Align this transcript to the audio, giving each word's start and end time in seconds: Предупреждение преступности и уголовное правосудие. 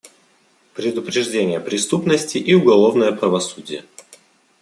Предупреждение 0.73 1.59
преступности 1.59 2.39
и 2.39 2.55
уголовное 2.55 3.11
правосудие. 3.11 3.85